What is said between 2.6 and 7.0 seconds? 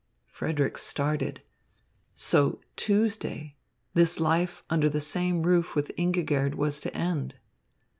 Tuesday this life under the same roof with Ingigerd was to